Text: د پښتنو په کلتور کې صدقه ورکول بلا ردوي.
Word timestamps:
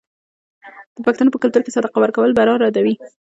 د 0.95 0.97
پښتنو 1.05 1.33
په 1.33 1.41
کلتور 1.43 1.61
کې 1.63 1.75
صدقه 1.75 1.97
ورکول 2.01 2.31
بلا 2.37 2.53
ردوي. 2.61 2.95